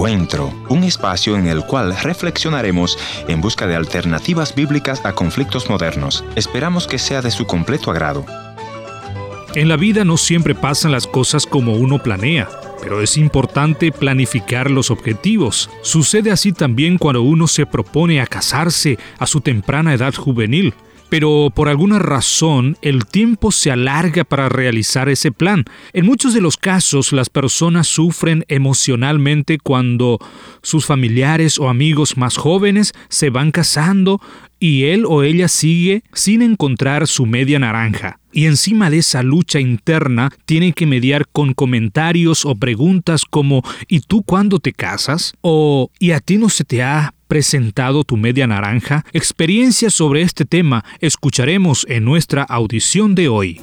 [0.00, 2.96] Encuentro, un espacio en el cual reflexionaremos
[3.28, 6.24] en busca de alternativas bíblicas a conflictos modernos.
[6.36, 8.24] Esperamos que sea de su completo agrado.
[9.54, 12.48] En la vida no siempre pasan las cosas como uno planea,
[12.80, 15.68] pero es importante planificar los objetivos.
[15.82, 20.72] Sucede así también cuando uno se propone a casarse a su temprana edad juvenil
[21.10, 25.64] pero por alguna razón el tiempo se alarga para realizar ese plan.
[25.92, 30.18] En muchos de los casos las personas sufren emocionalmente cuando
[30.62, 34.20] sus familiares o amigos más jóvenes se van casando
[34.60, 38.20] y él o ella sigue sin encontrar su media naranja.
[38.32, 44.00] Y encima de esa lucha interna tiene que mediar con comentarios o preguntas como ¿y
[44.00, 45.34] tú cuándo te casas?
[45.40, 49.06] o ¿y a ti no se te ha presentado tu media naranja?
[49.12, 53.60] Experiencias sobre este tema escucharemos en nuestra audición de hoy.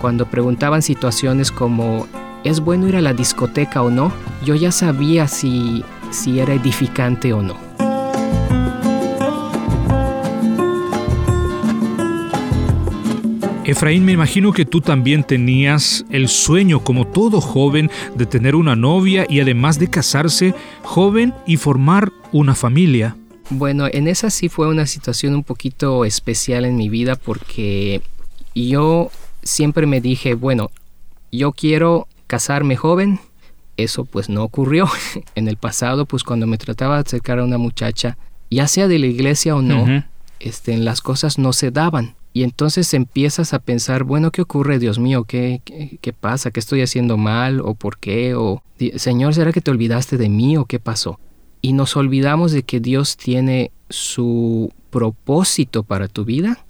[0.00, 2.06] cuando preguntaban situaciones como
[2.44, 4.12] ¿es bueno ir a la discoteca o no?
[4.44, 7.71] Yo ya sabía si, si era edificante o no.
[13.64, 18.74] Efraín, me imagino que tú también tenías el sueño, como todo joven, de tener una
[18.74, 20.52] novia y además de casarse
[20.82, 23.16] joven y formar una familia.
[23.50, 28.02] Bueno, en esa sí fue una situación un poquito especial en mi vida porque
[28.52, 29.12] yo
[29.44, 30.72] siempre me dije, bueno,
[31.30, 33.20] yo quiero casarme joven.
[33.76, 34.88] Eso pues no ocurrió.
[35.36, 38.18] en el pasado, pues cuando me trataba de acercar a una muchacha,
[38.50, 40.04] ya sea de la iglesia o no,
[40.40, 42.16] este, las cosas no se daban.
[42.32, 45.24] Y entonces empiezas a pensar, bueno, ¿qué ocurre, Dios mío?
[45.24, 45.60] ¿Qué,
[46.00, 46.50] qué, pasa?
[46.50, 47.60] ¿Qué estoy haciendo mal?
[47.60, 48.34] ¿O por qué?
[48.34, 48.62] ¿O
[48.96, 50.56] Señor, ¿será que te olvidaste de mí?
[50.56, 51.20] ¿O qué pasó?
[51.60, 56.64] Y nos olvidamos de que Dios tiene su propósito para tu vida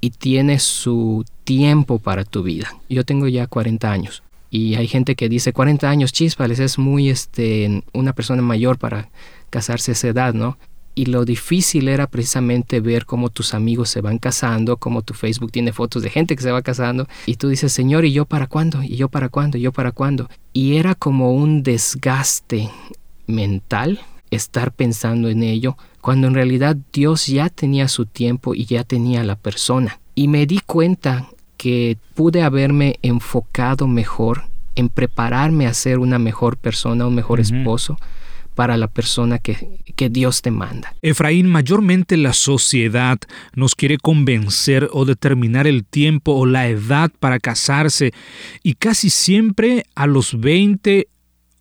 [0.00, 2.74] y tiene su tiempo para tu vida.
[2.88, 7.10] Yo tengo ya 40 años y hay gente que dice 40 años, chispales, es muy
[7.10, 9.10] este, una persona mayor para
[9.50, 10.56] casarse a esa edad, ¿no?
[10.96, 15.52] Y lo difícil era precisamente ver cómo tus amigos se van casando, cómo tu Facebook
[15.52, 18.46] tiene fotos de gente que se va casando y tú dices, Señor, ¿y yo para
[18.46, 18.82] cuándo?
[18.82, 19.58] ¿Y yo para cuándo?
[19.58, 20.30] ¿Y yo para cuándo?
[20.54, 22.70] Y era como un desgaste
[23.26, 28.82] mental estar pensando en ello, cuando en realidad Dios ya tenía su tiempo y ya
[28.82, 30.00] tenía la persona.
[30.14, 31.28] Y me di cuenta
[31.58, 34.44] que pude haberme enfocado mejor
[34.76, 37.98] en prepararme a ser una mejor persona, un mejor esposo,
[38.56, 40.96] para la persona que, que, Dios te manda.
[41.02, 43.18] Efraín, mayormente la sociedad
[43.54, 48.12] nos quiere convencer o determinar el tiempo o la edad para casarse
[48.62, 51.06] y casi siempre a los 20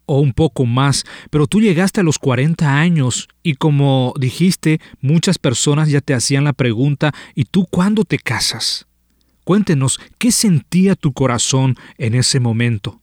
[0.05, 5.37] o un poco más, pero tú llegaste a los 40 años y como dijiste, muchas
[5.37, 8.87] personas ya te hacían la pregunta, ¿y tú cuándo te casas?
[9.43, 13.01] Cuéntenos, ¿qué sentía tu corazón en ese momento?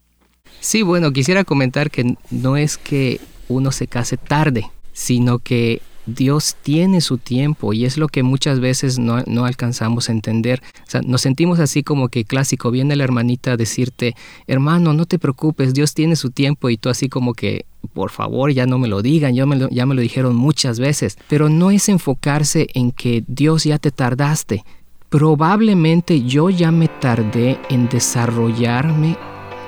[0.61, 6.56] Sí, bueno, quisiera comentar que no es que uno se case tarde, sino que Dios
[6.62, 10.62] tiene su tiempo y es lo que muchas veces no, no, alcanzamos a entender.
[10.86, 14.14] O sea, nos sentimos así como que clásico, viene la hermanita a decirte,
[14.46, 18.52] hermano, no te preocupes, Dios tiene su tiempo y tú así como que, por favor,
[18.52, 21.70] ya no me lo digan, ya me ya me lo dijeron muchas veces, pero no
[21.70, 24.64] es enfocarse en que Dios ya te tardaste.
[25.08, 29.16] Probablemente yo ya me tardé en desarrollarme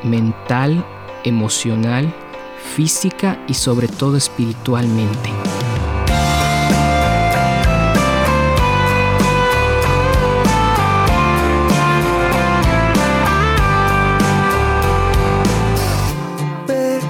[0.03, 0.85] mental
[1.25, 2.13] emocional,
[2.65, 5.31] física y sobre todo espiritualmente.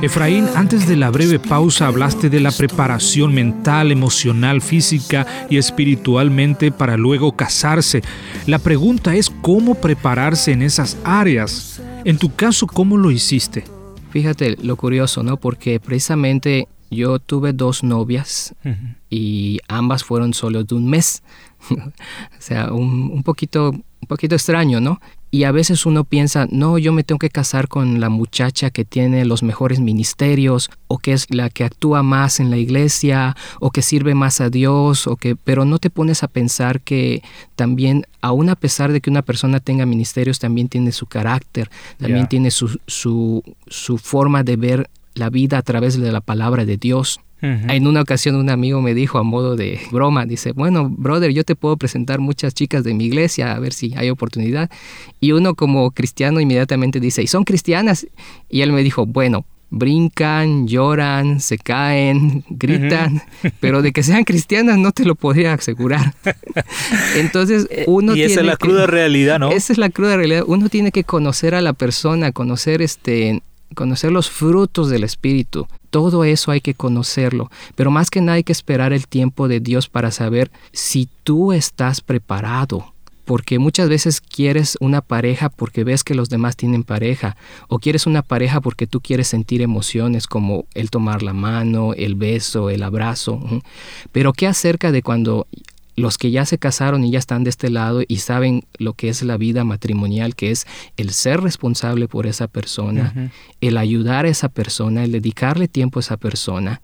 [0.05, 6.71] Efraín, antes de la breve pausa hablaste de la preparación mental, emocional, física y espiritualmente
[6.71, 8.03] para luego casarse.
[8.45, 11.81] La pregunta es cómo prepararse en esas áreas.
[12.05, 13.65] En tu caso, ¿cómo lo hiciste?
[14.15, 15.39] Fíjate lo curioso, ¿no?
[15.39, 18.55] Porque precisamente yo tuve dos novias
[19.11, 21.25] y ambas fueron solo de un mes.
[21.71, 21.75] o
[22.39, 25.01] sea, un, un, poquito, un poquito extraño, ¿no?
[25.35, 28.85] Y a veces uno piensa, no, yo me tengo que casar con la muchacha que
[28.85, 33.73] tiene los mejores ministerios o que es la que actúa más en la iglesia o
[33.73, 37.21] que sirve más a Dios o que pero no te pones a pensar que
[37.57, 42.29] también aun a pesar de que una persona tenga ministerios también tiene su carácter, también
[42.29, 46.77] tiene su, su, su forma de ver la vida a través de la palabra de
[46.77, 47.19] Dios.
[47.45, 51.45] En una ocasión un amigo me dijo a modo de broma, dice, bueno, brother, yo
[51.45, 54.71] te puedo presentar muchas chicas de mi iglesia a ver si hay oportunidad.
[55.21, 58.07] Y uno como cristiano inmediatamente dice, ¿y son cristianas?
[58.49, 63.23] Y él me dijo, bueno, brincan, lloran, se caen, gritan,
[63.61, 66.15] pero de que sean cristianas no te lo podría asegurar.
[67.17, 69.51] Entonces eh, uno y esa es la cruda realidad, ¿no?
[69.51, 70.45] Esa es la cruda realidad.
[70.47, 73.43] Uno tiene que conocer a la persona, conocer este
[73.75, 75.67] conocer los frutos del Espíritu.
[75.95, 79.61] Todo eso hay que conocerlo, pero más que nada hay que esperar el tiempo de
[79.61, 82.93] Dios para saber si tú estás preparado.
[83.25, 87.37] Porque muchas veces quieres una pareja porque ves que los demás tienen pareja,
[87.69, 92.17] o quieres una pareja porque tú quieres sentir emociones como el tomar la mano, el
[92.17, 93.39] beso, el abrazo.
[94.11, 95.47] Pero ¿qué acerca de cuando
[95.97, 99.09] los que ya se casaron y ya están de este lado y saben lo que
[99.09, 103.31] es la vida matrimonial, que es el ser responsable por esa persona,
[103.61, 106.81] el ayudar a esa persona, el dedicarle tiempo a esa persona,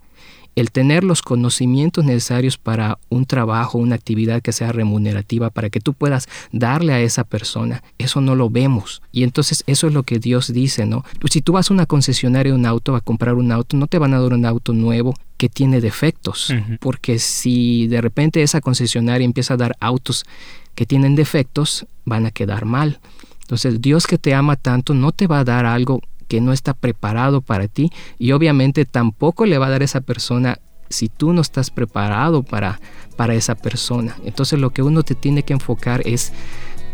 [0.55, 5.79] el tener los conocimientos necesarios para un trabajo, una actividad que sea remunerativa, para que
[5.79, 9.01] tú puedas darle a esa persona, eso no lo vemos.
[9.11, 11.05] Y entonces eso es lo que Dios dice, ¿no?
[11.29, 13.97] Si tú vas a una concesionaria de un auto a comprar un auto, no te
[13.97, 19.25] van a dar un auto nuevo que tiene defectos, porque si de repente esa concesionaria
[19.25, 20.23] empieza a dar autos
[20.75, 22.99] que tienen defectos, van a quedar mal.
[23.39, 26.75] Entonces Dios que te ama tanto no te va a dar algo que no está
[26.75, 27.89] preparado para ti
[28.19, 30.59] y obviamente tampoco le va a dar a esa persona
[30.89, 32.79] si tú no estás preparado para,
[33.15, 34.17] para esa persona.
[34.23, 36.33] Entonces lo que uno te tiene que enfocar es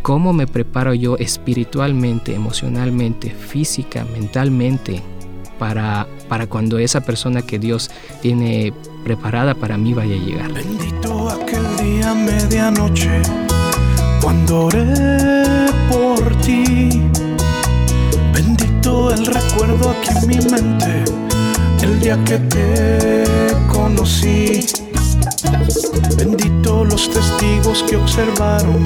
[0.04, 5.04] cómo me preparo yo espiritualmente, emocionalmente, física, mentalmente,
[5.58, 6.08] para,
[6.50, 7.90] cuando esa persona que Dios
[8.22, 8.74] tiene
[9.04, 10.54] preparada para mí vaya a llegar.
[10.54, 13.22] Bendito aquel día medianoche,
[14.22, 17.08] cuando oré por ti
[19.12, 21.04] el recuerdo aquí en mi mente,
[21.82, 23.24] el día que te
[23.72, 24.66] conocí.
[26.18, 28.84] Bendito los testigos que observaron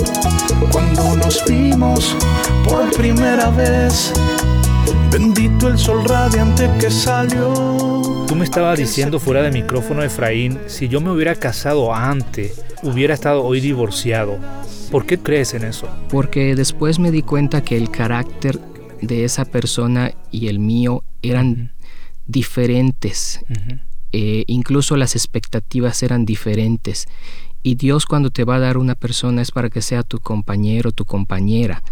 [0.72, 2.16] cuando nos vimos
[2.66, 4.14] por primera vez.
[5.12, 8.26] Bendito el sol radiante que salió.
[8.28, 13.14] Tú me estabas diciendo fuera de micrófono, Efraín, si yo me hubiera casado antes, hubiera
[13.14, 14.38] estado hoy divorciado.
[14.90, 15.88] ¿Por qué crees en eso?
[16.10, 18.60] Porque después me di cuenta que el carácter
[19.02, 21.74] de esa persona y el mío eran
[22.26, 23.42] diferentes.
[24.12, 27.08] Eh, incluso las expectativas eran diferentes.
[27.64, 30.92] Y Dios cuando te va a dar una persona es para que sea tu compañero,
[30.92, 31.84] tu compañera.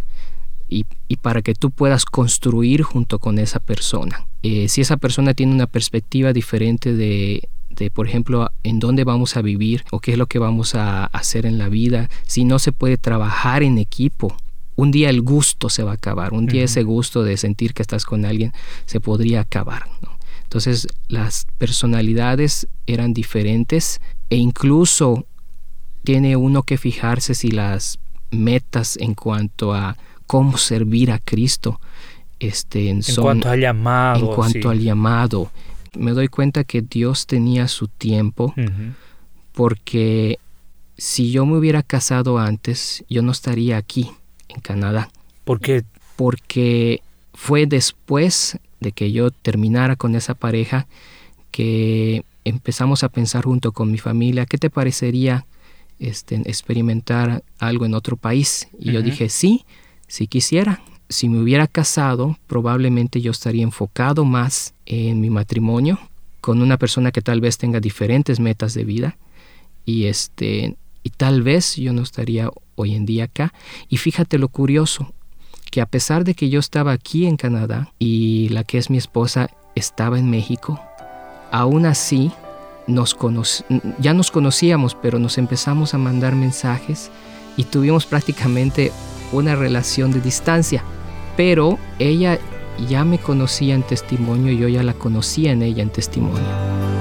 [0.69, 0.85] Y,
[1.21, 4.27] para que tú puedas construir junto con esa persona.
[4.43, 9.35] Eh, si esa persona tiene una perspectiva diferente de, de, por ejemplo, en dónde vamos
[9.35, 12.59] a vivir o qué es lo que vamos a hacer en la vida, si no
[12.59, 14.38] se puede trabajar en equipo,
[14.79, 17.81] un día el gusto se va a acabar, un día ese gusto de sentir que
[17.81, 18.53] estás con alguien
[18.85, 19.88] se podría acabar.
[20.43, 23.99] Entonces las personalidades eran diferentes
[24.29, 25.25] e incluso
[26.03, 27.99] tiene uno que fijarse si las
[28.31, 29.97] metas en cuanto a
[30.29, 31.81] cómo servir a Cristo
[32.39, 34.19] este, son, en cuanto al llamado.
[34.19, 35.51] En cuanto al llamado.
[35.98, 38.53] Me doy cuenta que Dios tenía su tiempo
[39.53, 40.38] porque
[41.00, 44.12] si yo me hubiera casado antes, yo no estaría aquí
[44.50, 45.09] en Canadá.
[45.45, 45.83] ¿Por qué?
[46.15, 47.01] Porque
[47.33, 50.86] fue después de que yo terminara con esa pareja
[51.50, 55.48] que empezamos a pensar junto con mi familia, ¿qué te parecería
[55.98, 58.67] este, experimentar algo en otro país?
[58.77, 59.65] Y yo dije, sí,
[60.09, 60.81] si quisiera.
[61.07, 65.97] Si me hubiera casado, probablemente yo estaría enfocado más en mi matrimonio
[66.41, 69.17] con una persona que tal vez tenga diferentes metas de vida
[69.85, 73.53] y este y tal vez yo no estaría hoy en día acá.
[73.87, 75.13] Y fíjate lo curioso,
[75.71, 78.97] que a pesar de que yo estaba aquí en Canadá y la que es mi
[78.97, 80.79] esposa estaba en México,
[81.51, 82.31] aún así
[82.87, 83.15] nos
[83.99, 87.11] ya nos conocíamos, pero nos empezamos a mandar mensajes
[87.55, 88.91] y tuvimos prácticamente
[89.31, 90.83] una relación de distancia.
[91.38, 92.39] Pero ella
[92.88, 96.43] ya me conocía en testimonio y yo ya la conocía en ella en testimonio.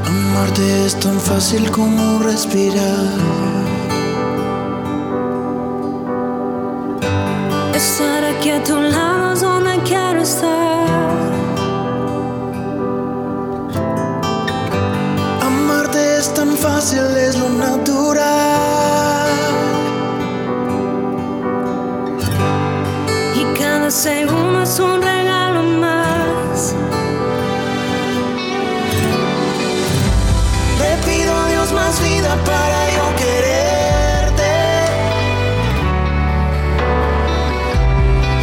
[0.05, 3.19] Amarte es tan fácil como respirar.
[7.75, 11.33] Estar aquí a tu lado es donde quiero estar.
[15.43, 17.98] Amarte es tan fácil, es lo natural.
[31.89, 34.53] Más vida para yo quererte.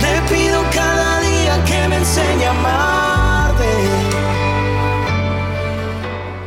[0.02, 3.66] Le pido cada día que me enseñe a amarte.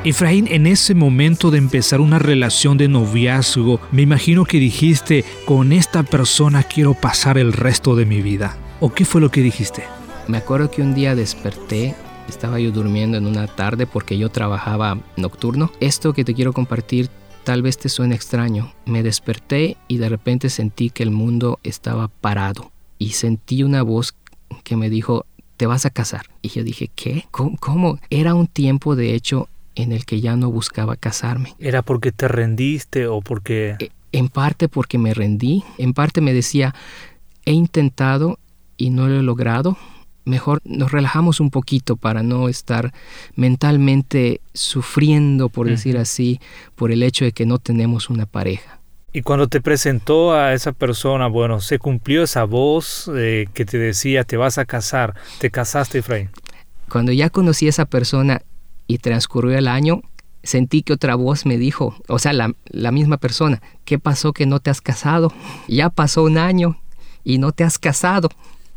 [0.04, 5.72] Efraín, en ese momento de empezar una relación de noviazgo, me imagino que dijiste, con
[5.72, 8.56] esta persona quiero pasar el resto de mi vida.
[8.80, 9.84] ¿O qué fue lo que dijiste?
[10.26, 11.94] Me acuerdo que un día desperté,
[12.28, 15.70] estaba yo durmiendo en una tarde porque yo trabajaba nocturno.
[15.80, 17.08] Esto que te quiero compartir
[17.44, 18.72] tal vez te suene extraño.
[18.84, 24.14] Me desperté y de repente sentí que el mundo estaba parado y sentí una voz
[24.64, 25.24] que me dijo,
[25.56, 26.26] te vas a casar.
[26.42, 27.24] Y yo dije, ¿qué?
[27.30, 27.56] ¿Cómo?
[27.58, 27.98] ¿Cómo?
[28.10, 31.54] Era un tiempo, de hecho, en el que ya no buscaba casarme.
[31.58, 33.76] ¿Era porque te rendiste o porque...?
[33.78, 36.74] E- En parte porque me rendí, en parte me decía,
[37.44, 38.38] he intentado
[38.76, 39.76] y no lo he logrado.
[40.28, 42.92] Mejor nos relajamos un poquito para no estar
[43.34, 46.40] mentalmente sufriendo, por decir así,
[46.76, 48.78] por el hecho de que no tenemos una pareja.
[49.12, 53.78] Y cuando te presentó a esa persona, bueno, se cumplió esa voz eh, que te
[53.78, 55.14] decía, te vas a casar.
[55.38, 56.28] ¿Te casaste, Efraín?
[56.90, 58.42] Cuando ya conocí a esa persona
[58.86, 60.02] y transcurrió el año,
[60.42, 64.44] sentí que otra voz me dijo, o sea, la, la misma persona, ¿qué pasó que
[64.44, 65.32] no te has casado?
[65.68, 66.78] Ya pasó un año
[67.24, 68.28] y no te has casado.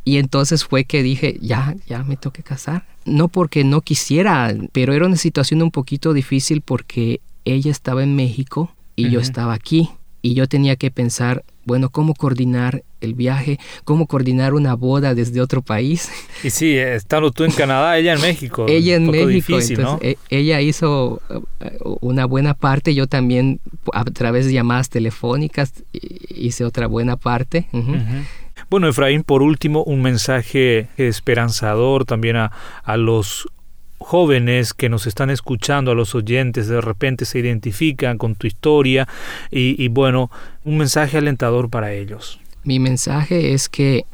[0.04, 2.86] Y entonces fue que dije, ya, ya me tengo que casar.
[3.06, 8.16] No porque no quisiera, pero era una situación un poquito difícil porque ella estaba en
[8.16, 9.28] México y yo Ujú.
[9.28, 9.90] estaba aquí.
[10.24, 13.60] Y yo tenía que pensar, bueno, ¿cómo coordinar el viaje?
[13.86, 16.10] ¿Cómo coordinar una boda desde otro país?
[16.44, 18.66] Y sí, estando tú en Canadá, ella en México.
[18.70, 19.28] ella en México,
[19.58, 21.20] difícil, entonces e- ella hizo
[21.60, 23.60] eh, una buena parte, yo también
[23.94, 27.68] a través de llamadas telefónicas hi- hice otra buena parte.
[27.72, 27.92] ujú.
[27.94, 27.98] ¿no?
[27.98, 28.24] Ujú.
[28.72, 32.54] Bueno, Efraín, por último, un mensaje esperanzador también a,
[32.86, 33.50] a los
[33.98, 39.10] jóvenes que nos están escuchando, a los oyentes, de repente se identifican con tu historia
[39.52, 40.32] y, y bueno,
[40.64, 42.40] un mensaje alentador para ellos.
[42.64, 44.06] Mi mensaje es que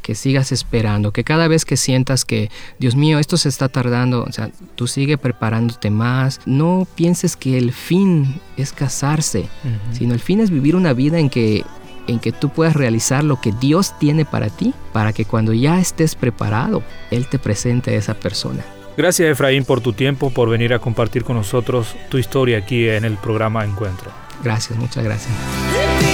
[0.00, 4.22] que sigas esperando, que cada vez que sientas que, Dios mío, esto se está tardando,
[4.24, 9.48] o sea, tú sigue preparándote más, no pienses que el fin es casarse,
[9.92, 11.64] sino el fin es vivir una vida en que
[12.06, 15.78] en que tú puedas realizar lo que Dios tiene para ti, para que cuando ya
[15.78, 18.64] estés preparado, Él te presente a esa persona.
[18.96, 23.04] Gracias Efraín por tu tiempo, por venir a compartir con nosotros tu historia aquí en
[23.04, 24.10] el programa Encuentro.
[24.42, 26.13] Gracias, muchas gracias.